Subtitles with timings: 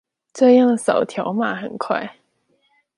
[0.33, 2.15] 這樣掃條碼很快